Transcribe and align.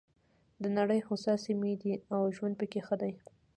د 0.61 0.63
نړۍ 0.77 0.99
هوسا 1.07 1.33
سیمې 1.45 1.73
دي 1.81 1.93
او 2.13 2.21
ژوند 2.35 2.53
پکې 2.59 2.79
ښه 2.87 2.95
دی. 3.01 3.13